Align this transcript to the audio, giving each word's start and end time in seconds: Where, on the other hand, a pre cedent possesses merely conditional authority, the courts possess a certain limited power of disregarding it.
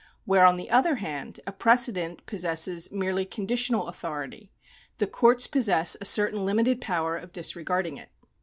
Where, 0.25 0.45
on 0.45 0.57
the 0.57 0.71
other 0.71 0.95
hand, 0.95 1.39
a 1.45 1.51
pre 1.51 1.73
cedent 1.73 2.25
possesses 2.25 2.91
merely 2.91 3.23
conditional 3.23 3.87
authority, 3.87 4.51
the 4.97 5.05
courts 5.05 5.45
possess 5.45 5.95
a 6.01 6.05
certain 6.05 6.43
limited 6.43 6.81
power 6.81 7.15
of 7.15 7.31
disregarding 7.33 7.97
it. 7.97 8.09